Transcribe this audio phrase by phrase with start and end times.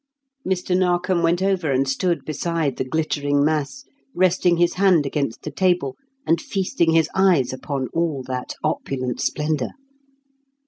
[0.43, 0.75] Mr.
[0.75, 3.83] Narkom went over and stood beside the glittering mass,
[4.15, 9.69] resting his hand against the table and feasting his eyes upon all that opulent splendour.